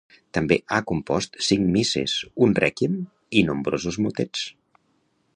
També 0.35 0.55
ha 0.75 0.77
compost 0.91 1.35
cinc 1.47 1.67
misses, 1.75 2.15
un 2.45 2.55
rèquiem 2.61 2.95
i 3.41 3.43
nombrosos 3.51 3.99
motets. 4.07 4.47